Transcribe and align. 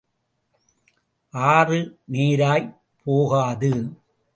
ஆறு 1.33 1.79
நேராய்ப் 2.11 2.73
போகாது. 3.05 3.73